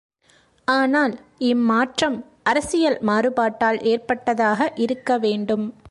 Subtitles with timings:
[0.67, 1.13] ஆனால்
[1.39, 2.17] இம் மாற்றம்
[2.43, 5.65] அரசியல் மாறுபாட்டால் ஏற்பட்டதாக இருக்க வேண்டும்.